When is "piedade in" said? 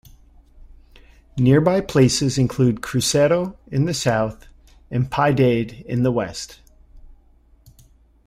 5.11-6.01